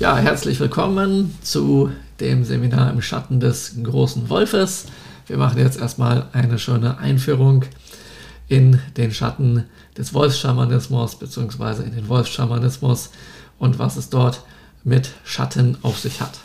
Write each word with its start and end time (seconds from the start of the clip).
Ja, 0.00 0.16
herzlich 0.16 0.60
willkommen 0.60 1.36
zu 1.42 1.90
dem 2.20 2.44
Seminar 2.44 2.92
im 2.92 3.02
Schatten 3.02 3.40
des 3.40 3.74
großen 3.82 4.28
Wolfes. 4.28 4.84
Wir 5.26 5.38
machen 5.38 5.58
jetzt 5.58 5.80
erstmal 5.80 6.28
eine 6.32 6.60
schöne 6.60 6.98
Einführung 6.98 7.64
in 8.46 8.78
den 8.96 9.10
Schatten 9.10 9.64
des 9.96 10.14
Wolfsschamanismus 10.14 11.18
bzw. 11.18 11.82
in 11.82 11.96
den 11.96 12.08
Wolfsschamanismus 12.08 13.10
und 13.58 13.80
was 13.80 13.96
es 13.96 14.08
dort 14.08 14.44
mit 14.84 15.10
Schatten 15.24 15.76
auf 15.82 15.98
sich 15.98 16.20
hat. 16.20 16.38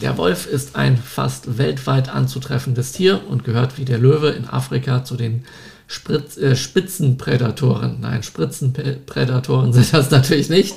Der 0.00 0.16
Wolf 0.16 0.46
ist 0.46 0.76
ein 0.76 0.96
fast 0.96 1.58
weltweit 1.58 2.08
anzutreffendes 2.08 2.92
Tier 2.92 3.20
und 3.28 3.42
gehört 3.42 3.78
wie 3.78 3.84
der 3.84 3.98
Löwe 3.98 4.28
in 4.28 4.48
Afrika 4.48 5.02
zu 5.02 5.16
den 5.16 5.44
Spritz, 5.86 6.36
äh, 6.36 6.56
Spitzenprädatoren. 6.56 8.00
Nein, 8.00 8.22
Spritzenprädatoren 8.22 9.72
sind 9.74 9.92
das 9.92 10.10
natürlich 10.10 10.48
nicht. 10.48 10.74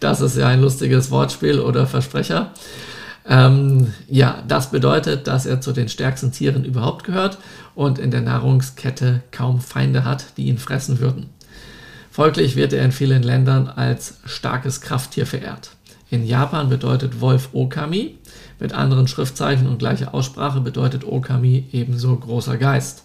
Das 0.00 0.20
ist 0.20 0.36
ja 0.36 0.48
ein 0.48 0.60
lustiges 0.60 1.10
Wortspiel 1.10 1.60
oder 1.60 1.86
Versprecher. 1.86 2.52
Ähm, 3.28 3.92
ja, 4.08 4.42
das 4.48 4.70
bedeutet, 4.70 5.26
dass 5.26 5.46
er 5.46 5.60
zu 5.60 5.72
den 5.72 5.88
stärksten 5.88 6.32
Tieren 6.32 6.64
überhaupt 6.64 7.04
gehört 7.04 7.38
und 7.74 7.98
in 7.98 8.10
der 8.10 8.20
Nahrungskette 8.20 9.22
kaum 9.30 9.60
Feinde 9.60 10.04
hat, 10.04 10.36
die 10.36 10.46
ihn 10.46 10.58
fressen 10.58 10.98
würden. 10.98 11.30
Folglich 12.10 12.56
wird 12.56 12.72
er 12.72 12.84
in 12.84 12.92
vielen 12.92 13.22
Ländern 13.22 13.68
als 13.68 14.18
starkes 14.24 14.80
Krafttier 14.80 15.26
verehrt. 15.26 15.70
In 16.10 16.26
Japan 16.26 16.68
bedeutet 16.68 17.20
Wolf 17.20 17.50
Okami, 17.52 18.18
mit 18.60 18.74
anderen 18.74 19.08
Schriftzeichen 19.08 19.66
und 19.66 19.78
gleicher 19.78 20.12
Aussprache 20.14 20.60
bedeutet 20.60 21.04
Okami 21.04 21.68
ebenso 21.72 22.14
großer 22.16 22.58
Geist. 22.58 23.04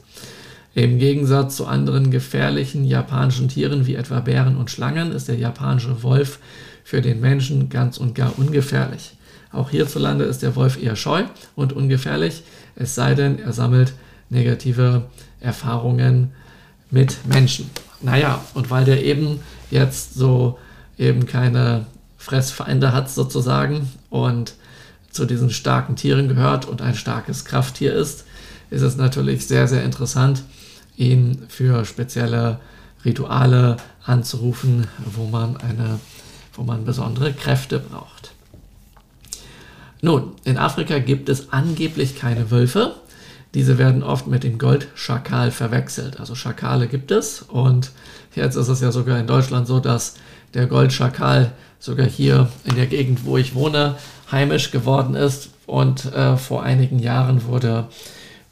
Im 0.77 0.99
Gegensatz 0.99 1.55
zu 1.55 1.65
anderen 1.65 2.11
gefährlichen 2.11 2.83
japanischen 2.85 3.47
Tieren 3.47 3.87
wie 3.87 3.95
etwa 3.95 4.19
Bären 4.19 4.57
und 4.57 4.69
Schlangen 4.69 5.11
ist 5.11 5.27
der 5.27 5.37
japanische 5.37 6.03
Wolf 6.03 6.37
für 6.83 7.01
den 7.01 7.19
Menschen 7.19 7.69
ganz 7.69 7.97
und 7.97 8.13
gar 8.13 8.37
ungefährlich. 8.37 9.13
Auch 9.51 9.71
hierzulande 9.71 10.25
ist 10.25 10.43
der 10.43 10.55
Wolf 10.55 10.79
eher 10.79 10.95
scheu 10.95 11.23
und 11.55 11.73
ungefährlich, 11.73 12.43
es 12.75 12.93
sei 12.93 13.15
denn, 13.15 13.39
er 13.39 13.53
sammelt 13.53 13.93
negative 14.29 15.05
Erfahrungen 15.39 16.31
mit 16.91 17.25
Menschen. 17.25 17.71
Naja, 18.03 18.39
und 18.53 18.69
weil 18.69 18.85
der 18.85 19.03
eben 19.03 19.39
jetzt 19.71 20.13
so 20.13 20.59
eben 20.99 21.25
keine 21.25 21.87
Fressfeinde 22.19 22.93
hat 22.93 23.09
sozusagen 23.09 23.89
und 24.11 24.53
zu 25.09 25.25
diesen 25.25 25.49
starken 25.49 25.95
Tieren 25.95 26.27
gehört 26.27 26.67
und 26.67 26.83
ein 26.83 26.93
starkes 26.93 27.45
Krafttier 27.45 27.95
ist, 27.95 28.25
ist 28.69 28.81
es 28.81 28.97
natürlich 28.97 29.47
sehr, 29.47 29.67
sehr 29.67 29.83
interessant, 29.83 30.43
ihn 30.95 31.43
für 31.47 31.85
spezielle 31.85 32.59
Rituale 33.05 33.77
anzurufen, 34.05 34.87
wo 35.05 35.25
man, 35.25 35.57
eine, 35.57 35.99
wo 36.53 36.63
man 36.63 36.85
besondere 36.85 37.33
Kräfte 37.33 37.79
braucht. 37.79 38.31
Nun, 40.01 40.33
in 40.43 40.57
Afrika 40.57 40.99
gibt 40.99 41.29
es 41.29 41.51
angeblich 41.51 42.17
keine 42.17 42.51
Wölfe. 42.51 42.95
Diese 43.53 43.77
werden 43.77 44.03
oft 44.03 44.27
mit 44.27 44.43
dem 44.43 44.57
Goldschakal 44.57 45.51
verwechselt. 45.51 46.19
Also 46.19 46.35
Schakale 46.35 46.87
gibt 46.87 47.11
es 47.11 47.41
und 47.41 47.91
jetzt 48.35 48.55
ist 48.55 48.67
es 48.67 48.81
ja 48.81 48.91
sogar 48.91 49.19
in 49.19 49.27
Deutschland 49.27 49.67
so, 49.67 49.79
dass 49.79 50.15
der 50.53 50.67
Goldschakal 50.67 51.51
sogar 51.79 52.05
hier 52.05 52.49
in 52.65 52.75
der 52.75 52.87
Gegend, 52.87 53.25
wo 53.25 53.37
ich 53.37 53.55
wohne, 53.55 53.95
heimisch 54.31 54.71
geworden 54.71 55.15
ist 55.15 55.49
und 55.65 56.05
äh, 56.13 56.37
vor 56.37 56.63
einigen 56.63 56.99
Jahren 56.99 57.45
wurde 57.45 57.87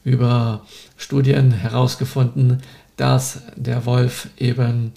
über 0.06 0.60
Studien 0.96 1.50
herausgefunden, 1.50 2.62
dass 2.96 3.40
der 3.56 3.84
Wolf 3.86 4.28
eben 4.38 4.92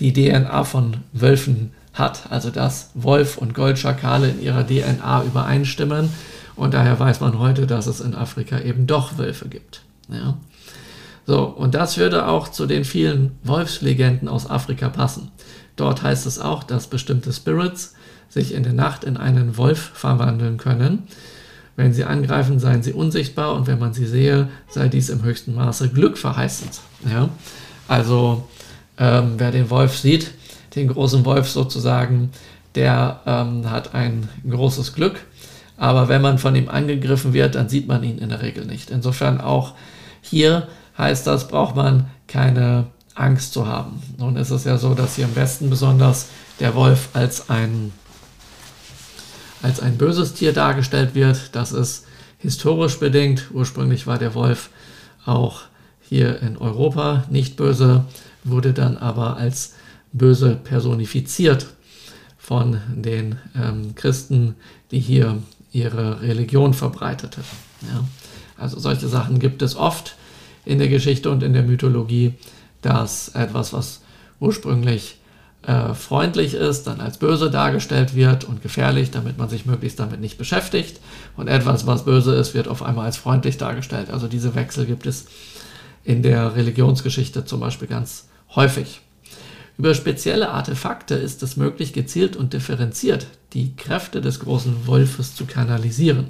die 0.00 0.12
DNA 0.12 0.64
von 0.64 0.98
Wölfen 1.12 1.70
hat, 1.94 2.30
also 2.30 2.50
dass 2.50 2.90
Wolf 2.94 3.38
und 3.38 3.54
Goldschakale 3.54 4.30
in 4.30 4.42
ihrer 4.42 4.66
DNA 4.66 5.22
übereinstimmen 5.22 6.10
und 6.56 6.74
daher 6.74 6.98
weiß 6.98 7.20
man 7.20 7.38
heute, 7.38 7.68
dass 7.68 7.86
es 7.86 8.00
in 8.00 8.16
Afrika 8.16 8.58
eben 8.58 8.88
doch 8.88 9.16
Wölfe 9.16 9.48
gibt. 9.48 9.82
Ja. 10.10 10.36
So, 11.24 11.44
und 11.44 11.76
das 11.76 11.96
würde 11.96 12.26
auch 12.26 12.48
zu 12.48 12.66
den 12.66 12.84
vielen 12.84 13.38
Wolfslegenden 13.44 14.28
aus 14.28 14.50
Afrika 14.50 14.88
passen. 14.88 15.30
Dort 15.76 16.02
heißt 16.02 16.26
es 16.26 16.40
auch, 16.40 16.64
dass 16.64 16.88
bestimmte 16.88 17.32
Spirits 17.32 17.94
sich 18.28 18.54
in 18.54 18.64
der 18.64 18.72
Nacht 18.72 19.04
in 19.04 19.16
einen 19.16 19.56
Wolf 19.56 19.92
verwandeln 19.94 20.56
können 20.56 21.04
wenn 21.78 21.94
sie 21.94 22.02
angreifen, 22.02 22.58
seien 22.58 22.82
sie 22.82 22.92
unsichtbar 22.92 23.54
und 23.54 23.68
wenn 23.68 23.78
man 23.78 23.94
sie 23.94 24.04
sehe, 24.04 24.48
sei 24.68 24.88
dies 24.88 25.10
im 25.10 25.22
höchsten 25.22 25.54
Maße 25.54 25.90
glückverheißend. 25.90 26.80
Ja? 27.08 27.28
Also 27.86 28.48
ähm, 28.98 29.34
wer 29.36 29.52
den 29.52 29.70
Wolf 29.70 29.96
sieht, 29.96 30.32
den 30.74 30.88
großen 30.88 31.24
Wolf 31.24 31.48
sozusagen, 31.48 32.30
der 32.74 33.20
ähm, 33.26 33.70
hat 33.70 33.94
ein 33.94 34.28
großes 34.50 34.92
Glück. 34.92 35.20
Aber 35.76 36.08
wenn 36.08 36.20
man 36.20 36.38
von 36.38 36.56
ihm 36.56 36.68
angegriffen 36.68 37.32
wird, 37.32 37.54
dann 37.54 37.68
sieht 37.68 37.86
man 37.86 38.02
ihn 38.02 38.18
in 38.18 38.30
der 38.30 38.42
Regel 38.42 38.66
nicht. 38.66 38.90
Insofern 38.90 39.40
auch 39.40 39.74
hier 40.20 40.66
heißt 40.98 41.28
das, 41.28 41.46
braucht 41.46 41.76
man 41.76 42.06
keine 42.26 42.88
Angst 43.14 43.52
zu 43.52 43.68
haben. 43.68 44.02
Nun 44.18 44.34
ist 44.34 44.50
es 44.50 44.64
ja 44.64 44.78
so, 44.78 44.94
dass 44.94 45.14
hier 45.14 45.26
im 45.26 45.36
Westen 45.36 45.70
besonders 45.70 46.26
der 46.58 46.74
Wolf 46.74 47.10
als 47.12 47.50
ein 47.50 47.92
als 49.62 49.80
ein 49.80 49.96
böses 49.96 50.34
Tier 50.34 50.52
dargestellt 50.52 51.14
wird. 51.14 51.54
Das 51.54 51.72
ist 51.72 52.06
historisch 52.38 52.98
bedingt. 52.98 53.50
Ursprünglich 53.52 54.06
war 54.06 54.18
der 54.18 54.34
Wolf 54.34 54.70
auch 55.24 55.62
hier 56.00 56.40
in 56.40 56.56
Europa 56.56 57.24
nicht 57.30 57.56
böse, 57.56 58.04
wurde 58.44 58.72
dann 58.72 58.96
aber 58.96 59.36
als 59.36 59.74
böse 60.12 60.56
personifiziert 60.56 61.66
von 62.38 62.80
den 62.94 63.36
ähm, 63.54 63.94
Christen, 63.94 64.54
die 64.90 65.00
hier 65.00 65.42
ihre 65.70 66.22
Religion 66.22 66.72
verbreiteten. 66.72 67.44
Ja. 67.82 68.04
Also 68.56 68.80
solche 68.80 69.06
Sachen 69.06 69.38
gibt 69.38 69.60
es 69.60 69.76
oft 69.76 70.16
in 70.64 70.78
der 70.78 70.88
Geschichte 70.88 71.30
und 71.30 71.42
in 71.42 71.52
der 71.52 71.62
Mythologie, 71.62 72.34
dass 72.80 73.28
etwas, 73.28 73.72
was 73.72 74.00
ursprünglich 74.40 75.17
äh, 75.62 75.94
freundlich 75.94 76.54
ist, 76.54 76.86
dann 76.86 77.00
als 77.00 77.18
böse 77.18 77.50
dargestellt 77.50 78.14
wird 78.14 78.44
und 78.44 78.62
gefährlich, 78.62 79.10
damit 79.10 79.38
man 79.38 79.48
sich 79.48 79.66
möglichst 79.66 79.98
damit 79.98 80.20
nicht 80.20 80.38
beschäftigt. 80.38 81.00
Und 81.36 81.48
etwas, 81.48 81.86
was 81.86 82.04
böse 82.04 82.34
ist, 82.34 82.54
wird 82.54 82.68
auf 82.68 82.82
einmal 82.82 83.06
als 83.06 83.16
freundlich 83.16 83.58
dargestellt. 83.58 84.10
Also 84.10 84.28
diese 84.28 84.54
Wechsel 84.54 84.86
gibt 84.86 85.06
es 85.06 85.26
in 86.04 86.22
der 86.22 86.54
Religionsgeschichte 86.56 87.44
zum 87.44 87.60
Beispiel 87.60 87.88
ganz 87.88 88.28
häufig. 88.54 89.00
Über 89.76 89.94
spezielle 89.94 90.50
Artefakte 90.50 91.14
ist 91.14 91.42
es 91.42 91.56
möglich, 91.56 91.92
gezielt 91.92 92.34
und 92.34 92.52
differenziert 92.52 93.26
die 93.52 93.76
Kräfte 93.76 94.20
des 94.20 94.40
großen 94.40 94.86
Wolfes 94.86 95.34
zu 95.34 95.46
kanalisieren 95.46 96.28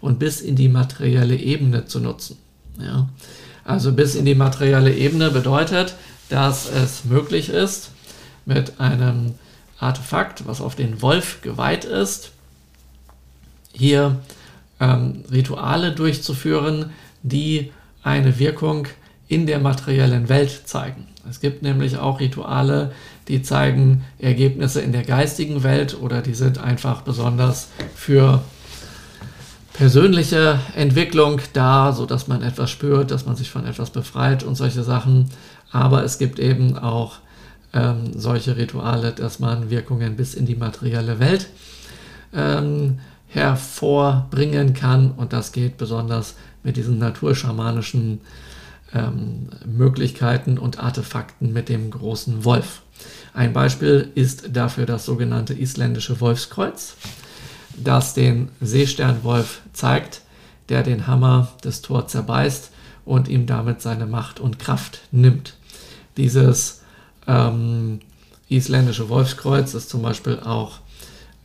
und 0.00 0.18
bis 0.18 0.40
in 0.40 0.56
die 0.56 0.68
materielle 0.68 1.36
Ebene 1.36 1.86
zu 1.86 2.00
nutzen. 2.00 2.38
Ja. 2.78 3.08
Also 3.64 3.92
bis 3.92 4.14
in 4.14 4.24
die 4.24 4.34
materielle 4.34 4.94
Ebene 4.94 5.30
bedeutet, 5.30 5.94
dass 6.28 6.70
es 6.70 7.04
möglich 7.04 7.48
ist, 7.48 7.90
mit 8.46 8.80
einem 8.80 9.34
Artefakt, 9.78 10.46
was 10.46 10.62
auf 10.62 10.74
den 10.74 11.02
Wolf 11.02 11.42
geweiht 11.42 11.84
ist, 11.84 12.30
hier 13.72 14.20
ähm, 14.80 15.24
Rituale 15.30 15.92
durchzuführen, 15.92 16.90
die 17.22 17.72
eine 18.02 18.38
Wirkung 18.38 18.86
in 19.28 19.46
der 19.46 19.58
materiellen 19.58 20.28
Welt 20.28 20.62
zeigen. 20.66 21.08
Es 21.28 21.40
gibt 21.40 21.62
nämlich 21.62 21.98
auch 21.98 22.20
Rituale, 22.20 22.92
die 23.28 23.42
zeigen 23.42 24.04
Ergebnisse 24.18 24.80
in 24.80 24.92
der 24.92 25.02
geistigen 25.02 25.64
Welt 25.64 26.00
oder 26.00 26.22
die 26.22 26.34
sind 26.34 26.58
einfach 26.58 27.02
besonders 27.02 27.68
für 27.94 28.42
persönliche 29.72 30.60
Entwicklung 30.74 31.40
da, 31.52 31.92
so 31.92 32.06
dass 32.06 32.28
man 32.28 32.42
etwas 32.42 32.70
spürt, 32.70 33.10
dass 33.10 33.26
man 33.26 33.36
sich 33.36 33.50
von 33.50 33.66
etwas 33.66 33.90
befreit 33.90 34.44
und 34.44 34.54
solche 34.54 34.84
Sachen. 34.84 35.28
Aber 35.72 36.04
es 36.04 36.18
gibt 36.18 36.38
eben 36.38 36.78
auch 36.78 37.16
ähm, 37.72 38.12
solche 38.14 38.56
Rituale, 38.56 39.12
dass 39.12 39.38
man 39.38 39.70
Wirkungen 39.70 40.16
bis 40.16 40.34
in 40.34 40.46
die 40.46 40.54
materielle 40.54 41.18
Welt 41.18 41.48
ähm, 42.34 42.98
hervorbringen 43.28 44.74
kann. 44.74 45.12
Und 45.12 45.32
das 45.32 45.52
geht 45.52 45.76
besonders 45.76 46.36
mit 46.62 46.76
diesen 46.76 46.98
naturschamanischen 46.98 48.20
ähm, 48.94 49.48
Möglichkeiten 49.64 50.58
und 50.58 50.78
Artefakten 50.78 51.52
mit 51.52 51.68
dem 51.68 51.90
großen 51.90 52.44
Wolf. 52.44 52.82
Ein 53.34 53.52
Beispiel 53.52 54.10
ist 54.14 54.56
dafür 54.56 54.86
das 54.86 55.04
sogenannte 55.04 55.54
isländische 55.54 56.20
Wolfskreuz, 56.20 56.96
das 57.76 58.14
den 58.14 58.48
Seesternwolf 58.60 59.60
zeigt, 59.72 60.22
der 60.68 60.82
den 60.82 61.06
Hammer 61.06 61.52
des 61.62 61.82
Tor 61.82 62.08
zerbeißt 62.08 62.70
und 63.04 63.28
ihm 63.28 63.46
damit 63.46 63.82
seine 63.82 64.06
Macht 64.06 64.40
und 64.40 64.58
Kraft 64.58 65.00
nimmt. 65.12 65.54
Dieses 66.16 66.82
ähm, 67.26 68.00
isländische 68.48 69.08
Wolfskreuz 69.08 69.74
ist 69.74 69.88
zum 69.88 70.02
Beispiel 70.02 70.40
auch 70.40 70.80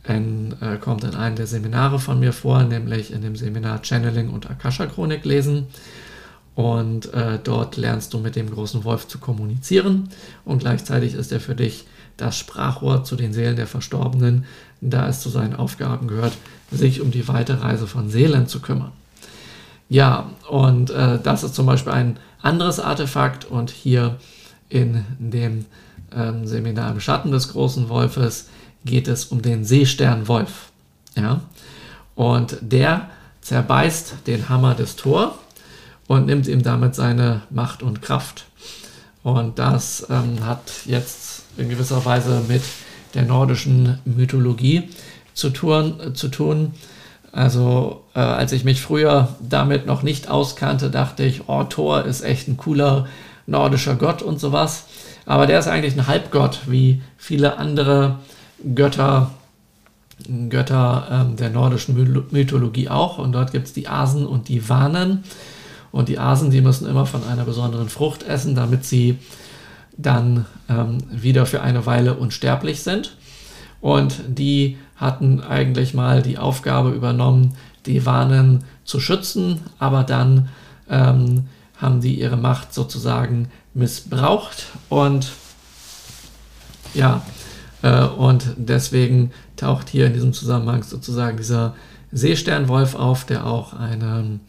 ein, 0.04 0.54
äh, 0.60 0.76
kommt 0.78 1.04
in 1.04 1.14
einem 1.14 1.36
der 1.36 1.46
Seminare 1.46 1.98
von 1.98 2.18
mir 2.20 2.32
vor, 2.32 2.62
nämlich 2.64 3.12
in 3.12 3.22
dem 3.22 3.36
Seminar 3.36 3.82
Channeling 3.82 4.30
und 4.30 4.50
Akasha-Chronik 4.50 5.24
lesen. 5.24 5.66
Und 6.54 7.12
äh, 7.14 7.38
dort 7.42 7.76
lernst 7.76 8.12
du 8.12 8.18
mit 8.18 8.36
dem 8.36 8.50
großen 8.50 8.84
Wolf 8.84 9.08
zu 9.08 9.18
kommunizieren 9.18 10.10
und 10.44 10.58
gleichzeitig 10.58 11.14
ist 11.14 11.32
er 11.32 11.40
für 11.40 11.54
dich 11.54 11.86
das 12.18 12.36
Sprachrohr 12.36 13.04
zu 13.04 13.16
den 13.16 13.32
Seelen 13.32 13.56
der 13.56 13.66
Verstorbenen, 13.66 14.44
da 14.82 15.08
es 15.08 15.22
zu 15.22 15.30
seinen 15.30 15.56
Aufgaben 15.56 16.08
gehört, 16.08 16.34
sich 16.70 17.00
um 17.00 17.10
die 17.10 17.26
Weiterreise 17.26 17.86
von 17.86 18.10
Seelen 18.10 18.48
zu 18.48 18.60
kümmern. 18.60 18.92
Ja, 19.88 20.30
und 20.48 20.90
äh, 20.90 21.18
das 21.22 21.42
ist 21.42 21.54
zum 21.54 21.66
Beispiel 21.66 21.92
ein 21.92 22.18
anderes 22.42 22.80
Artefakt 22.80 23.46
und 23.46 23.70
hier 23.70 24.18
in 24.72 25.04
dem 25.18 25.66
ähm, 26.14 26.46
Seminar 26.46 26.92
im 26.92 27.00
Schatten 27.00 27.30
des 27.30 27.48
großen 27.52 27.88
Wolfes 27.88 28.48
geht 28.84 29.06
es 29.06 29.26
um 29.26 29.42
den 29.42 29.64
Seesternwolf. 29.64 30.70
Ja? 31.14 31.42
Und 32.14 32.56
der 32.60 33.10
zerbeißt 33.42 34.26
den 34.26 34.48
Hammer 34.48 34.74
des 34.74 34.96
Thor 34.96 35.38
und 36.08 36.26
nimmt 36.26 36.46
ihm 36.46 36.62
damit 36.62 36.94
seine 36.94 37.42
Macht 37.50 37.82
und 37.82 38.02
Kraft. 38.02 38.46
Und 39.22 39.58
das 39.58 40.06
ähm, 40.10 40.44
hat 40.44 40.72
jetzt 40.86 41.44
in 41.56 41.68
gewisser 41.68 42.04
Weise 42.04 42.42
mit 42.48 42.62
der 43.14 43.24
nordischen 43.24 43.98
Mythologie 44.04 44.88
zu 45.34 45.50
tun. 45.50 46.00
Äh, 46.00 46.12
zu 46.14 46.28
tun. 46.28 46.72
Also 47.30 48.04
äh, 48.14 48.20
als 48.20 48.52
ich 48.52 48.64
mich 48.64 48.82
früher 48.82 49.36
damit 49.40 49.86
noch 49.86 50.02
nicht 50.02 50.28
auskannte, 50.28 50.90
dachte 50.90 51.24
ich, 51.24 51.48
oh, 51.48 51.64
Thor 51.64 52.04
ist 52.04 52.22
echt 52.22 52.48
ein 52.48 52.56
cooler 52.56 53.06
nordischer 53.46 53.96
Gott 53.96 54.22
und 54.22 54.40
sowas. 54.40 54.86
Aber 55.26 55.46
der 55.46 55.58
ist 55.58 55.68
eigentlich 55.68 55.96
ein 55.96 56.06
Halbgott, 56.06 56.60
wie 56.66 57.02
viele 57.16 57.58
andere 57.58 58.18
Götter, 58.74 59.30
Götter 60.48 61.08
ähm, 61.10 61.36
der 61.36 61.50
nordischen 61.50 62.26
Mythologie 62.30 62.88
auch. 62.88 63.18
Und 63.18 63.32
dort 63.32 63.52
gibt 63.52 63.66
es 63.66 63.72
die 63.72 63.88
Asen 63.88 64.26
und 64.26 64.48
die 64.48 64.68
Wanen. 64.68 65.24
Und 65.90 66.08
die 66.08 66.18
Asen, 66.18 66.50
die 66.50 66.60
müssen 66.60 66.88
immer 66.88 67.06
von 67.06 67.24
einer 67.24 67.44
besonderen 67.44 67.88
Frucht 67.88 68.22
essen, 68.22 68.54
damit 68.54 68.84
sie 68.84 69.18
dann 69.96 70.46
ähm, 70.68 70.98
wieder 71.10 71.46
für 71.46 71.62
eine 71.62 71.86
Weile 71.86 72.14
unsterblich 72.14 72.82
sind. 72.82 73.16
Und 73.80 74.20
die 74.26 74.78
hatten 74.96 75.40
eigentlich 75.40 75.92
mal 75.92 76.22
die 76.22 76.38
Aufgabe 76.38 76.90
übernommen, 76.90 77.56
die 77.86 78.06
Wanen 78.06 78.64
zu 78.84 79.00
schützen, 79.00 79.60
aber 79.78 80.04
dann 80.04 80.48
ähm, 80.88 81.48
haben 81.82 82.00
die 82.00 82.18
ihre 82.18 82.36
Macht 82.36 82.72
sozusagen 82.72 83.50
missbraucht 83.74 84.66
und 84.88 85.32
ja, 86.94 87.22
äh, 87.82 88.04
und 88.04 88.54
deswegen 88.56 89.32
taucht 89.56 89.88
hier 89.88 90.06
in 90.06 90.14
diesem 90.14 90.32
Zusammenhang 90.32 90.84
sozusagen 90.84 91.36
dieser 91.36 91.74
Seesternwolf 92.12 92.94
auf, 92.94 93.24
der 93.24 93.46
auch 93.46 93.72
einen, 93.72 94.40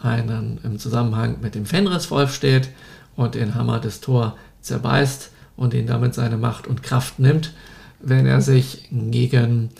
einen 0.00 0.60
im 0.62 0.78
Zusammenhang 0.78 1.40
mit 1.40 1.54
dem 1.54 1.66
Fenriswolf 1.66 2.34
steht 2.34 2.68
und 3.16 3.34
den 3.34 3.54
Hammer 3.54 3.80
des 3.80 4.00
Thor 4.00 4.36
zerbeißt 4.60 5.30
und 5.56 5.74
ihn 5.74 5.86
damit 5.86 6.14
seine 6.14 6.36
Macht 6.36 6.66
und 6.66 6.82
Kraft 6.82 7.18
nimmt, 7.18 7.52
wenn 8.00 8.26
er 8.26 8.40
sich 8.40 8.88
gegen 8.92 9.70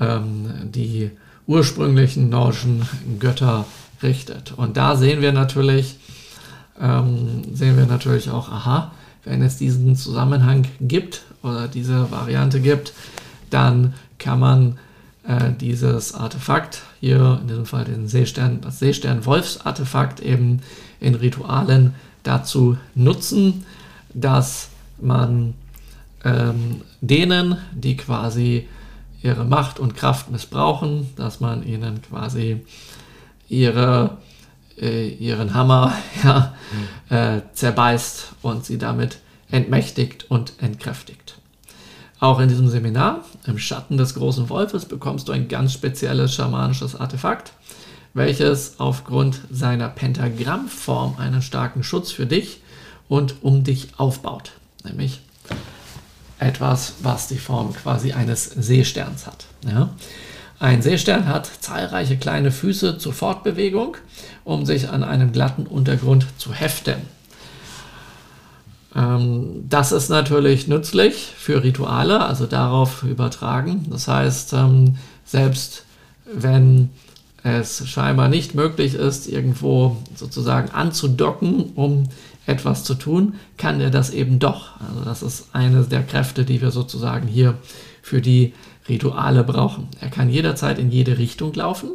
ähm, 0.00 0.48
die 0.64 1.10
ursprünglichen 1.46 2.28
nordischen 2.28 2.88
Götter 3.20 3.66
richtet. 4.02 4.52
Und 4.56 4.76
da 4.76 4.96
sehen 4.96 5.20
wir 5.20 5.32
natürlich, 5.32 5.96
ähm, 6.80 7.42
sehen 7.52 7.76
wir 7.76 7.86
natürlich 7.86 8.30
auch, 8.30 8.50
aha, 8.50 8.92
wenn 9.24 9.42
es 9.42 9.56
diesen 9.56 9.96
Zusammenhang 9.96 10.66
gibt 10.80 11.22
oder 11.42 11.68
diese 11.68 12.10
Variante 12.10 12.60
gibt, 12.60 12.92
dann 13.50 13.94
kann 14.18 14.40
man 14.40 14.78
äh, 15.26 15.52
dieses 15.60 16.14
Artefakt, 16.14 16.82
hier 17.00 17.38
in 17.42 17.48
diesem 17.48 17.66
Fall 17.66 17.84
den 17.84 18.08
Seestern, 18.08 18.60
das 18.60 18.78
Seestern-Wolfs-Artefakt 18.78 20.20
eben 20.20 20.60
in 21.00 21.14
Ritualen 21.14 21.94
dazu 22.22 22.76
nutzen, 22.94 23.64
dass 24.14 24.70
man 25.00 25.54
ähm, 26.24 26.82
denen, 27.00 27.56
die 27.72 27.96
quasi 27.96 28.66
ihre 29.22 29.44
Macht 29.44 29.78
und 29.78 29.96
Kraft 29.96 30.30
missbrauchen, 30.30 31.10
dass 31.16 31.40
man 31.40 31.64
ihnen 31.64 32.02
quasi 32.02 32.64
ihre, 33.48 34.18
äh, 34.78 35.08
ihren 35.08 35.54
Hammer 35.54 35.94
ja, 36.24 36.54
mhm. 37.10 37.16
äh, 37.16 37.42
zerbeißt 37.52 38.32
und 38.42 38.64
sie 38.64 38.78
damit 38.78 39.18
entmächtigt 39.50 40.30
und 40.30 40.52
entkräftigt. 40.60 41.38
Auch 42.20 42.40
in 42.40 42.48
diesem 42.48 42.68
Seminar, 42.68 43.24
im 43.46 43.58
Schatten 43.58 43.96
des 43.96 44.14
großen 44.14 44.48
Wolfes, 44.48 44.86
bekommst 44.86 45.28
du 45.28 45.32
ein 45.32 45.48
ganz 45.48 45.72
spezielles 45.72 46.34
schamanisches 46.34 46.96
Artefakt, 46.96 47.52
welches 48.12 48.80
aufgrund 48.80 49.40
seiner 49.50 49.88
Pentagrammform 49.88 51.16
einen 51.18 51.42
starken 51.42 51.84
Schutz 51.84 52.10
für 52.10 52.26
dich 52.26 52.60
und 53.08 53.36
um 53.42 53.62
dich 53.62 53.88
aufbaut. 53.98 54.52
Nämlich 54.84 55.20
etwas, 56.40 56.94
was 57.02 57.28
die 57.28 57.38
Form 57.38 57.72
quasi 57.72 58.12
eines 58.12 58.44
Seesterns 58.44 59.26
hat. 59.26 59.46
Ja? 59.64 59.90
Ein 60.60 60.82
Seestern 60.82 61.26
hat 61.28 61.48
zahlreiche 61.60 62.16
kleine 62.16 62.50
Füße 62.50 62.98
zur 62.98 63.12
Fortbewegung, 63.12 63.96
um 64.44 64.66
sich 64.66 64.88
an 64.88 65.04
einem 65.04 65.32
glatten 65.32 65.66
Untergrund 65.66 66.26
zu 66.36 66.52
heften. 66.52 66.96
Ähm, 68.96 69.66
das 69.68 69.92
ist 69.92 70.08
natürlich 70.08 70.66
nützlich 70.66 71.32
für 71.36 71.62
Rituale, 71.62 72.20
also 72.24 72.46
darauf 72.46 73.04
übertragen. 73.04 73.86
Das 73.90 74.08
heißt, 74.08 74.52
ähm, 74.54 74.96
selbst 75.24 75.84
wenn 76.24 76.90
es 77.44 77.88
scheinbar 77.88 78.28
nicht 78.28 78.54
möglich 78.56 78.94
ist, 78.94 79.28
irgendwo 79.28 79.96
sozusagen 80.16 80.70
anzudocken, 80.72 81.72
um 81.76 82.08
etwas 82.48 82.82
zu 82.82 82.94
tun, 82.94 83.34
kann 83.58 83.80
er 83.80 83.90
das 83.90 84.10
eben 84.10 84.38
doch. 84.38 84.80
Also 84.80 85.04
das 85.04 85.22
ist 85.22 85.48
eine 85.52 85.82
der 85.82 86.02
Kräfte, 86.02 86.44
die 86.44 86.62
wir 86.62 86.70
sozusagen 86.70 87.28
hier 87.28 87.54
für 88.02 88.22
die 88.22 88.54
Rituale 88.88 89.44
brauchen. 89.44 89.88
Er 90.00 90.08
kann 90.08 90.30
jederzeit 90.30 90.78
in 90.78 90.90
jede 90.90 91.18
Richtung 91.18 91.52
laufen 91.52 91.90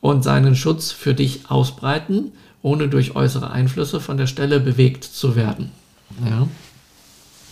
und 0.00 0.24
seinen 0.24 0.56
Schutz 0.56 0.92
für 0.92 1.12
dich 1.12 1.50
ausbreiten, 1.50 2.32
ohne 2.62 2.88
durch 2.88 3.14
äußere 3.14 3.50
Einflüsse 3.50 4.00
von 4.00 4.16
der 4.16 4.26
Stelle 4.26 4.60
bewegt 4.60 5.04
zu 5.04 5.36
werden. 5.36 5.70
Ja. 6.24 6.48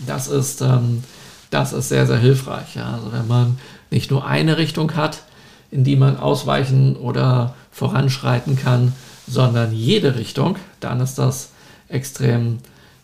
Das, 0.06 0.28
ist, 0.28 0.62
ähm, 0.62 1.02
das 1.50 1.74
ist 1.74 1.90
sehr, 1.90 2.06
sehr 2.06 2.18
hilfreich. 2.18 2.74
Ja. 2.74 2.94
Also 2.94 3.12
wenn 3.12 3.28
man 3.28 3.58
nicht 3.90 4.10
nur 4.10 4.26
eine 4.26 4.56
Richtung 4.56 4.94
hat, 4.96 5.22
in 5.70 5.84
die 5.84 5.96
man 5.96 6.16
ausweichen 6.16 6.96
oder 6.96 7.54
voranschreiten 7.70 8.56
kann, 8.56 8.94
sondern 9.26 9.74
jede 9.74 10.16
Richtung, 10.16 10.56
dann 10.80 11.00
ist 11.00 11.18
das 11.18 11.50
extrem, 11.88 12.58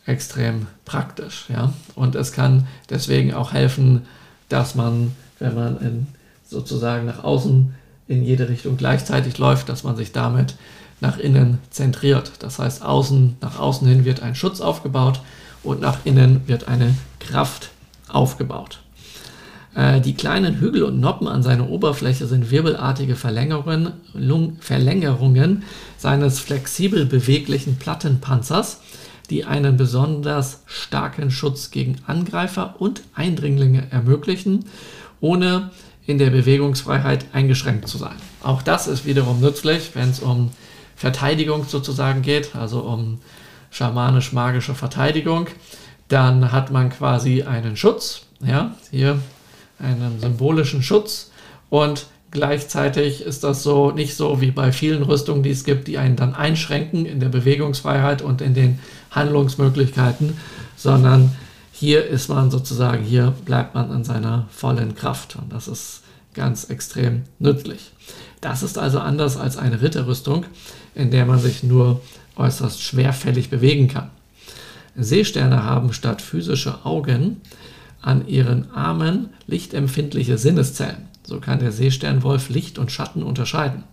extrem 0.06 0.66
praktisch. 0.84 1.46
Ja? 1.48 1.72
Und 1.94 2.14
es 2.14 2.32
kann 2.32 2.66
deswegen 2.90 3.34
auch 3.34 3.52
helfen, 3.52 4.02
dass 4.48 4.74
man, 4.74 5.12
wenn 5.38 5.54
man 5.54 5.80
in, 5.80 6.06
sozusagen 6.46 7.06
nach 7.06 7.24
außen 7.24 7.74
in 8.06 8.22
jede 8.22 8.48
Richtung 8.48 8.76
gleichzeitig 8.76 9.38
läuft, 9.38 9.68
dass 9.68 9.82
man 9.82 9.96
sich 9.96 10.12
damit 10.12 10.56
nach 11.00 11.18
innen 11.18 11.58
zentriert. 11.70 12.32
Das 12.40 12.58
heißt, 12.58 12.82
außen, 12.82 13.36
nach 13.40 13.58
außen 13.58 13.86
hin 13.86 14.04
wird 14.04 14.22
ein 14.22 14.34
Schutz 14.34 14.60
aufgebaut 14.60 15.20
und 15.62 15.80
nach 15.80 15.98
innen 16.04 16.46
wird 16.46 16.68
eine 16.68 16.94
Kraft 17.18 17.70
aufgebaut. 18.08 18.83
Äh, 19.74 20.00
die 20.00 20.14
kleinen 20.14 20.60
Hügel 20.60 20.84
und 20.84 21.00
Noppen 21.00 21.26
an 21.28 21.42
seiner 21.42 21.68
Oberfläche 21.68 22.26
sind 22.26 22.50
wirbelartige 22.50 23.16
Verlängerungen, 23.16 23.92
seines 25.98 26.38
flexibel 26.38 27.04
beweglichen 27.06 27.76
Plattenpanzers, 27.76 28.80
die 29.30 29.44
einen 29.44 29.76
besonders 29.76 30.62
starken 30.66 31.30
Schutz 31.30 31.70
gegen 31.70 31.96
Angreifer 32.06 32.76
und 32.78 33.02
Eindringlinge 33.14 33.86
ermöglichen, 33.90 34.66
ohne 35.20 35.70
in 36.06 36.18
der 36.18 36.30
Bewegungsfreiheit 36.30 37.26
eingeschränkt 37.32 37.88
zu 37.88 37.96
sein. 37.96 38.16
Auch 38.42 38.60
das 38.62 38.86
ist 38.86 39.06
wiederum 39.06 39.40
nützlich, 39.40 39.92
wenn 39.94 40.10
es 40.10 40.20
um 40.20 40.50
Verteidigung 40.96 41.64
sozusagen 41.64 42.20
geht, 42.22 42.54
also 42.54 42.80
um 42.80 43.20
schamanisch-magische 43.70 44.74
Verteidigung. 44.74 45.46
Dann 46.08 46.52
hat 46.52 46.70
man 46.70 46.90
quasi 46.90 47.42
einen 47.42 47.76
Schutz, 47.76 48.26
ja, 48.44 48.76
hier 48.90 49.18
einen 49.78 50.20
symbolischen 50.20 50.82
Schutz 50.82 51.30
und 51.70 52.06
gleichzeitig 52.30 53.22
ist 53.22 53.44
das 53.44 53.62
so 53.62 53.90
nicht 53.90 54.16
so 54.16 54.40
wie 54.40 54.50
bei 54.50 54.72
vielen 54.72 55.02
Rüstungen, 55.02 55.42
die 55.42 55.50
es 55.50 55.64
gibt, 55.64 55.88
die 55.88 55.98
einen 55.98 56.16
dann 56.16 56.34
einschränken 56.34 57.06
in 57.06 57.20
der 57.20 57.28
Bewegungsfreiheit 57.28 58.22
und 58.22 58.40
in 58.40 58.54
den 58.54 58.80
Handlungsmöglichkeiten, 59.10 60.36
sondern 60.76 61.34
hier 61.72 62.06
ist 62.06 62.28
man 62.28 62.50
sozusagen, 62.50 63.04
hier 63.04 63.32
bleibt 63.44 63.74
man 63.74 63.90
in 63.92 64.04
seiner 64.04 64.46
vollen 64.50 64.94
Kraft 64.94 65.36
und 65.36 65.52
das 65.52 65.68
ist 65.68 66.02
ganz 66.34 66.64
extrem 66.64 67.22
nützlich. 67.38 67.92
Das 68.40 68.62
ist 68.62 68.76
also 68.78 68.98
anders 68.98 69.36
als 69.36 69.56
eine 69.56 69.80
Ritterrüstung, 69.80 70.44
in 70.94 71.10
der 71.10 71.24
man 71.26 71.38
sich 71.38 71.62
nur 71.62 72.00
äußerst 72.36 72.82
schwerfällig 72.82 73.48
bewegen 73.48 73.88
kann. 73.88 74.10
Seesterne 74.96 75.64
haben 75.64 75.92
statt 75.92 76.22
physischer 76.22 76.84
Augen 76.84 77.40
an 78.04 78.28
ihren 78.28 78.70
Armen 78.70 79.30
lichtempfindliche 79.46 80.36
Sinneszellen. 80.36 81.08
So 81.26 81.40
kann 81.40 81.58
der 81.58 81.72
Seesternwolf 81.72 82.50
Licht 82.50 82.78
und 82.78 82.92
Schatten 82.92 83.22
unterscheiden. 83.22 83.84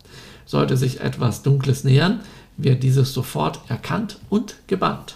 Sollte 0.45 0.75
sich 0.75 0.99
etwas 0.99 1.43
Dunkles 1.43 1.85
nähern, 1.85 2.19
wird 2.57 2.83
dieses 2.83 3.13
sofort 3.13 3.61
erkannt 3.69 4.19
und 4.29 4.55
gebannt. 4.67 5.15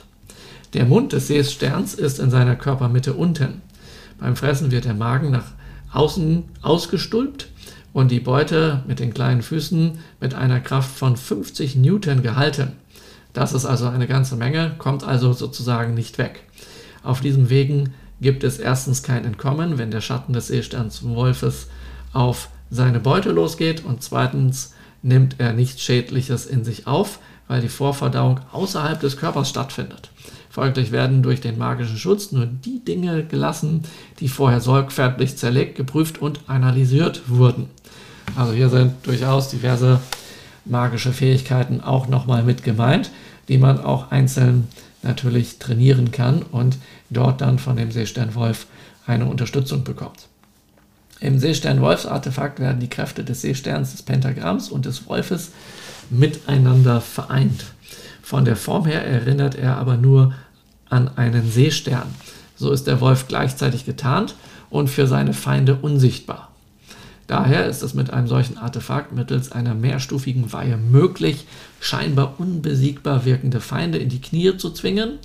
Der 0.74 0.86
Mund 0.86 1.12
des 1.12 1.28
Seesterns 1.28 1.94
ist 1.94 2.20
in 2.20 2.32
seiner 2.32 2.56
Körpermitte 2.56 3.14
unten. 3.14 3.62
Beim 4.18 4.38
Fressen 4.38 4.72
wird 4.72 4.86
der 4.86 4.94
Magen 4.94 5.30
nach 5.30 5.52
außen 5.92 6.44
ausgestülpt 6.62 7.50
und 7.92 8.12
die 8.12 8.22
Beute 8.22 8.82
mit 8.88 9.00
den 9.00 9.14
kleinen 9.14 9.42
Füßen 9.42 10.00
mit 10.22 10.34
einer 10.34 10.62
Kraft 10.62 10.98
von 10.98 11.18
50 11.18 11.76
Newton 11.76 12.22
gehalten. 12.22 12.74
Das 13.34 13.52
ist 13.52 13.66
also 13.66 13.88
eine 13.88 14.08
ganze 14.08 14.38
Menge, 14.38 14.76
kommt 14.78 15.04
also 15.04 15.34
sozusagen 15.34 15.94
nicht 15.94 16.18
weg. 16.18 16.44
Auf 17.04 17.20
diesem 17.20 17.50
Wegen 17.50 17.94
gibt 18.22 18.44
es 18.44 18.58
erstens 18.58 19.04
kein 19.04 19.26
Entkommen, 19.26 19.78
wenn 19.78 19.92
der 19.92 20.02
Schatten 20.02 20.34
des 20.34 20.48
Seesterns 20.48 21.04
Wolfes 21.04 21.68
auf 22.14 22.50
seine 22.70 23.00
Beute 23.00 23.32
losgeht 23.32 23.84
und 23.84 24.04
zweitens 24.04 24.74
nimmt 25.02 25.36
er 25.38 25.54
nichts 25.54 25.82
Schädliches 25.82 26.46
in 26.46 26.64
sich 26.64 26.88
auf, 26.88 27.20
weil 27.48 27.62
die 27.62 27.70
Vorverdauung 27.70 28.40
außerhalb 28.52 29.00
des 29.00 29.18
Körpers 29.18 29.50
stattfindet. 29.50 30.10
Folglich 30.50 30.92
werden 30.92 31.22
durch 31.22 31.42
den 31.42 31.58
magischen 31.58 31.98
Schutz 31.98 32.32
nur 32.32 32.46
die 32.46 32.84
Dinge 32.84 33.26
gelassen, 33.26 33.84
die 34.20 34.30
vorher 34.30 34.62
sorgfältig 34.62 35.36
zerlegt, 35.36 35.76
geprüft 35.76 36.22
und 36.22 36.40
analysiert 36.48 37.24
wurden. 37.28 37.70
Also 38.36 38.54
hier 38.54 38.70
sind 38.70 38.94
durchaus 39.04 39.50
diverse 39.50 40.00
magische 40.64 41.12
Fähigkeiten 41.12 41.82
auch 41.82 42.08
nochmal 42.08 42.42
mit 42.44 42.64
gemeint, 42.64 43.12
die 43.48 43.58
man 43.58 43.80
auch 43.80 44.12
einzeln 44.12 44.68
natürlich 45.06 45.60
trainieren 45.60 46.12
kann 46.12 46.42
und 46.42 46.78
dort 47.10 47.42
dann 47.42 47.60
von 47.60 47.78
dem 47.78 47.92
Seesternwolf 47.92 48.68
eine 49.08 49.26
Unterstützung 49.26 49.84
bekommt. 49.84 50.28
Im 51.22 51.40
Seestern-Wolfs-Artefakt 51.40 52.60
werden 52.60 52.82
die 52.82 52.90
Kräfte 52.90 53.24
des 53.24 53.42
Seesterns, 53.42 53.92
des 53.92 54.04
Pentagramms 54.04 54.70
und 54.70 54.86
des 54.86 55.08
Wolfes 55.08 55.52
miteinander 56.10 57.00
vereint. 57.00 57.66
Von 58.22 58.44
der 58.44 58.56
Form 58.56 58.86
her 58.86 59.06
erinnert 59.06 59.56
er 59.56 59.78
aber 59.78 59.98
nur 59.98 60.34
an 60.90 61.10
einen 61.18 61.50
Seestern. 61.50 62.14
So 62.58 62.72
ist 62.72 62.88
der 62.88 63.02
Wolf 63.02 63.28
gleichzeitig 63.28 63.86
getarnt 63.86 64.36
und 64.70 64.90
für 64.90 65.08
seine 65.08 65.34
Feinde 65.34 65.76
unsichtbar. 65.76 66.52
Daher 67.28 67.66
ist 67.66 67.82
es 67.82 67.96
mit 67.96 68.12
einem 68.12 68.28
solchen 68.28 68.58
Artefakt 68.58 69.12
mittels 69.12 69.52
einer 69.52 69.74
mehrstufigen 69.74 70.54
Weihe 70.54 70.78
möglich, 70.78 71.48
scheinbar 71.80 72.36
unbesiegbar 72.40 73.26
wirkende 73.26 73.62
Feinde 73.62 73.98
in 73.98 74.10
die 74.10 74.22
Knie 74.22 74.58
zu 74.58 74.70
zwingen, 74.70 75.18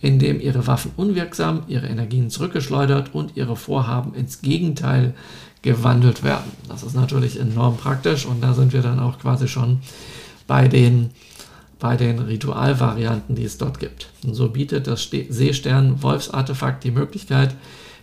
indem 0.00 0.40
ihre 0.40 0.66
Waffen 0.66 0.92
unwirksam, 0.96 1.64
ihre 1.68 1.86
Energien 1.86 2.30
zurückgeschleudert 2.30 3.14
und 3.14 3.36
ihre 3.36 3.56
Vorhaben 3.56 4.14
ins 4.14 4.40
Gegenteil 4.40 5.14
gewandelt 5.60 6.24
werden. 6.24 6.50
Das 6.68 6.82
ist 6.82 6.94
natürlich 6.94 7.38
enorm 7.38 7.76
praktisch 7.76 8.26
und 8.26 8.42
da 8.42 8.54
sind 8.54 8.72
wir 8.72 8.82
dann 8.82 8.98
auch 8.98 9.18
quasi 9.18 9.46
schon 9.46 9.80
bei 10.46 10.68
den, 10.68 11.10
bei 11.82 11.96
den 11.96 12.20
Ritualvarianten, 12.20 13.34
die 13.34 13.42
es 13.42 13.58
dort 13.58 13.80
gibt. 13.80 14.06
Und 14.24 14.34
so 14.34 14.48
bietet 14.50 14.86
das 14.86 15.10
Seestern-Wolfsartefakt 15.10 16.84
die 16.84 16.92
Möglichkeit, 16.92 17.56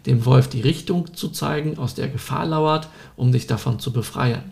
dem 0.06 0.26
Wolf 0.26 0.50
die 0.50 0.60
Richtung 0.60 1.14
zu 1.14 1.30
zeigen, 1.30 1.78
aus 1.78 1.96
der 1.96 2.10
Gefahr 2.10 2.46
lauert, 2.46 2.90
um 3.16 3.32
dich 3.32 3.48
davon 3.48 3.80
zu 3.80 3.94
befreien. 3.94 4.44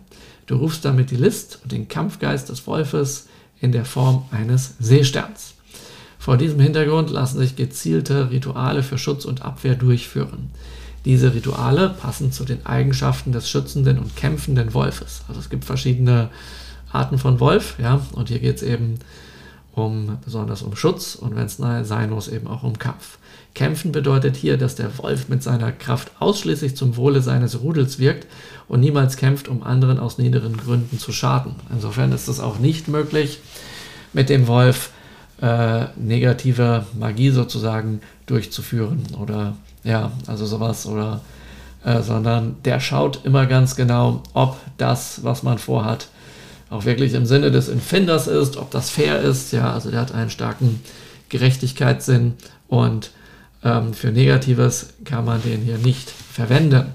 Du 0.46 0.56
rufst 0.56 0.86
damit 0.86 1.12
die 1.12 1.18
List 1.18 1.60
und 1.62 1.74
den 1.74 1.90
Kampfgeist 1.90 2.48
des 2.48 2.66
Wolfes 2.68 3.28
in 3.60 3.74
der 3.74 3.84
Form 3.84 4.24
eines 4.32 4.76
Seesterns. 4.80 5.56
Vor 6.18 6.38
diesem 6.38 6.62
Hintergrund 6.62 7.10
lassen 7.10 7.40
sich 7.40 7.58
gezielte 7.58 8.32
Rituale 8.32 8.82
für 8.82 8.98
Schutz 8.98 9.26
und 9.26 9.42
Abwehr 9.42 9.76
durchführen. 9.76 10.52
Diese 11.04 11.34
Rituale 11.34 11.90
passen 11.90 12.32
zu 12.32 12.46
den 12.46 12.66
Eigenschaften 12.66 13.34
des 13.34 13.50
schützenden 13.50 14.00
und 14.00 14.16
kämpfenden 14.16 14.74
Wolfes. 14.74 15.24
Also 15.28 15.42
es 15.42 15.50
gibt 15.50 15.66
verschiedene 15.66 16.30
Arten 16.92 17.18
von 17.18 17.40
Wolf, 17.40 17.76
ja, 17.80 18.02
und 18.14 18.30
hier 18.30 18.40
geht 18.40 18.58
es 18.58 18.64
eben 18.64 19.00
um 19.74 20.18
besonders 20.26 20.64
um 20.64 20.76
Schutz 20.76 21.16
und 21.16 21.36
wenn 21.36 21.46
es 21.46 21.58
sein 21.58 22.10
muss, 22.10 22.28
eben 22.28 22.48
auch 22.48 22.64
um 22.64 22.80
Kampf. 22.80 23.20
Kämpfen 23.54 23.92
bedeutet 23.92 24.36
hier, 24.36 24.58
dass 24.58 24.76
der 24.76 24.98
Wolf 24.98 25.30
mit 25.30 25.44
seiner 25.44 25.72
Kraft 25.72 26.12
ausschließlich 26.20 26.76
zum 26.76 26.96
Wohle 26.96 27.22
seines 27.22 27.62
Rudels 27.62 28.00
wirkt 28.00 28.28
und 28.68 28.80
niemals 28.80 29.18
kämpft, 29.18 29.48
um 29.48 29.64
anderen 29.64 30.00
aus 30.00 30.18
niederen 30.18 30.58
Gründen 30.58 31.00
zu 31.00 31.12
schaden. 31.12 31.56
Insofern 31.72 32.12
ist 32.12 32.28
es 32.28 32.40
auch 32.40 32.60
nicht 32.60 32.88
möglich, 32.88 33.40
mit 34.14 34.30
dem 34.30 34.48
Wolf 34.48 34.92
äh, 35.42 35.86
negative 35.96 36.86
Magie 36.98 37.30
sozusagen 37.30 38.02
durchzuführen 38.26 39.04
oder 39.20 39.56
ja, 39.84 40.12
also 40.26 40.46
sowas 40.46 40.86
oder 40.86 41.22
äh, 41.84 42.02
sondern 42.02 42.58
der 42.66 42.80
schaut 42.80 43.26
immer 43.26 43.46
ganz 43.46 43.76
genau, 43.76 44.24
ob 44.34 44.58
das, 44.78 45.24
was 45.24 45.44
man 45.44 45.58
vorhat, 45.58 46.10
auch 46.70 46.86
wirklich 46.86 47.14
im 47.14 47.26
Sinne 47.26 47.52
des 47.52 47.70
Empfinders 47.70 48.28
ist, 48.28 48.58
ob 48.58 48.72
das 48.72 48.90
fair 48.90 49.22
ist. 49.22 49.54
Ja, 49.54 49.74
also 49.74 49.92
der 49.92 50.02
hat 50.02 50.12
einen 50.12 50.30
starken 50.30 50.82
Gerechtigkeitssinn 51.30 52.34
und 52.68 53.12
ähm, 53.64 53.94
für 53.94 54.12
Negatives 54.12 54.94
kann 55.06 55.26
man 55.26 55.42
den 55.42 55.62
hier 55.62 55.78
nicht 55.78 56.10
verwenden. 56.10 56.88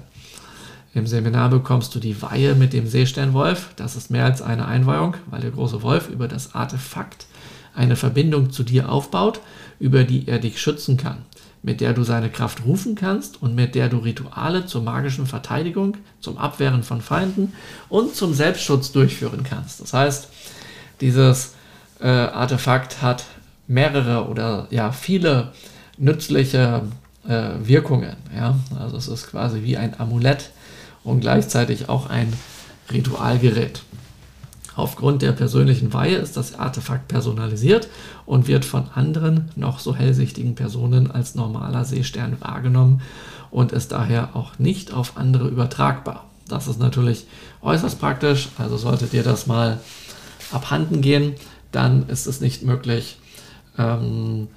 Im 0.93 1.07
Seminar 1.07 1.49
bekommst 1.49 1.95
du 1.95 1.99
die 1.99 2.21
Weihe 2.21 2.53
mit 2.53 2.71
dem 2.71 2.87
Seesternwolf. 2.87 3.69
Das 3.75 3.95
ist 3.95 4.11
mehr 4.11 4.25
als 4.25 4.43
eine 4.43 4.67
Einweihung, 4.67 5.15
weil 5.31 5.41
der 5.41 5.51
große 5.51 5.81
Wolf 5.81 6.07
über 6.09 6.27
das 6.27 6.53
Artefakt 6.53 7.25
eine 7.73 7.95
Verbindung 7.95 8.51
zu 8.51 8.61
dir 8.61 8.89
aufbaut, 8.89 9.39
über 9.79 10.03
die 10.03 10.27
er 10.27 10.37
dich 10.37 10.61
schützen 10.61 10.97
kann 10.97 11.25
mit 11.63 11.79
der 11.81 11.93
du 11.93 12.03
seine 12.03 12.29
Kraft 12.29 12.65
rufen 12.65 12.95
kannst 12.95 13.41
und 13.41 13.55
mit 13.55 13.73
der 13.73 13.87
du 13.89 13.97
Rituale 13.97 14.65
zur 14.65 14.83
magischen 14.83 15.25
Verteidigung, 15.25 15.97
zum 16.19 16.37
Abwehren 16.37 16.83
von 16.83 17.01
Feinden 17.01 17.53
und 17.89 18.15
zum 18.15 18.33
Selbstschutz 18.33 18.91
durchführen 18.91 19.43
kannst. 19.43 19.79
Das 19.79 19.93
heißt, 19.93 20.27
dieses 20.99 21.53
äh, 22.01 22.07
Artefakt 22.07 23.01
hat 23.01 23.23
mehrere 23.67 24.27
oder 24.27 24.67
ja 24.69 24.91
viele 24.91 25.53
nützliche 25.97 26.83
äh, 27.27 27.49
Wirkungen. 27.63 28.17
Ja? 28.35 28.59
Also 28.77 28.97
es 28.97 29.07
ist 29.07 29.27
quasi 29.31 29.63
wie 29.63 29.77
ein 29.77 29.97
Amulett 29.99 30.51
und 31.03 31.21
gleichzeitig 31.21 31.87
auch 31.87 32.09
ein 32.09 32.33
Ritualgerät. 32.91 33.81
Aufgrund 34.75 35.21
der 35.21 35.33
persönlichen 35.33 35.93
Weihe 35.93 36.17
ist 36.17 36.35
das 36.35 36.57
Artefakt 36.57 37.07
personalisiert 37.07 37.89
und 38.25 38.47
wird 38.47 38.65
von 38.65 38.85
anderen 38.95 39.51
noch 39.55 39.79
so 39.79 39.95
hellsichtigen 39.95 40.55
Personen 40.55 41.11
als 41.11 41.35
normaler 41.35 41.85
Seestern 41.85 42.37
wahrgenommen 42.41 43.01
und 43.51 43.71
ist 43.71 43.91
daher 43.91 44.35
auch 44.35 44.57
nicht 44.57 44.93
auf 44.93 45.15
andere 45.15 45.47
übertragbar. 45.47 46.25
Das 46.47 46.67
ist 46.67 46.79
natürlich 46.79 47.27
äußerst 47.61 47.99
praktisch, 47.99 48.49
also 48.57 48.77
solltet 48.77 49.13
ihr 49.13 49.23
das 49.23 49.47
mal 49.47 49.79
abhanden 50.51 51.01
gehen, 51.01 51.35
dann 51.71 52.07
ist 52.09 52.27
es 52.27 52.41
nicht 52.41 52.63
möglich, 52.63 53.17
ähm, 53.77 54.47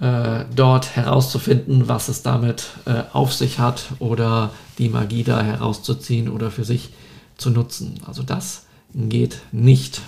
äh, 0.00 0.44
dort 0.54 0.96
herauszufinden, 0.96 1.88
was 1.88 2.08
es 2.08 2.22
damit 2.22 2.70
äh, 2.84 3.02
auf 3.12 3.32
sich 3.32 3.58
hat 3.58 3.86
oder 3.98 4.50
die 4.78 4.88
Magie 4.88 5.24
da 5.24 5.40
herauszuziehen 5.40 6.28
oder 6.28 6.50
für 6.50 6.64
sich 6.64 6.90
zu 7.36 7.50
nutzen. 7.50 8.00
Also 8.06 8.22
das 8.22 8.63
geht 8.94 9.40
nicht. 9.52 10.00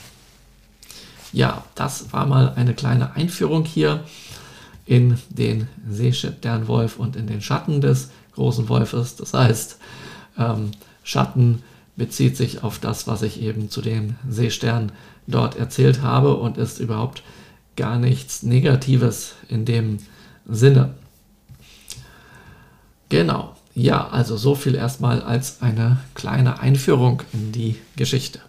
Ja, 1.33 1.65
das 1.75 2.13
war 2.13 2.27
mal 2.27 2.55
eine 2.55 2.75
kleine 2.75 3.15
Einführung 3.15 3.65
hier 3.65 4.05
in 4.87 5.19
den 5.29 5.69
Seesternwolf 5.91 6.99
und 6.99 7.17
in 7.17 7.27
den 7.27 7.43
Schatten 7.43 7.81
des 7.81 8.11
großen 8.35 8.69
Wolfes. 8.69 9.17
Das 9.17 9.35
heißt, 9.35 9.79
ähm, 10.39 10.71
Schatten 11.03 11.63
bezieht 11.97 12.37
sich 12.37 12.63
auf 12.63 12.79
das, 12.79 13.07
was 13.07 13.23
ich 13.23 13.41
eben 13.43 13.69
zu 13.71 13.83
den 13.83 14.17
Seesternen 14.29 14.93
dort 15.27 15.57
erzählt 15.57 16.03
habe 16.03 16.37
und 16.37 16.57
ist 16.57 16.79
überhaupt 16.79 17.23
gar 17.77 17.99
nichts 17.99 18.43
Negatives 18.43 19.35
in 19.49 19.65
dem 19.65 19.99
Sinne. 20.49 20.95
Genau. 23.09 23.57
Ja, 23.75 24.09
also 24.09 24.37
so 24.37 24.55
viel 24.55 24.75
erstmal 24.75 25.23
als 25.23 25.61
eine 25.61 25.99
kleine 26.15 26.61
Einführung 26.61 27.23
in 27.33 27.53
die 27.53 27.77
Geschichte. 27.97 28.41